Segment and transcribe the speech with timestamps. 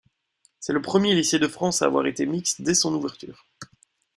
[0.59, 3.45] C'est le premier lycée de France à avoir été mixte dès son ouverture.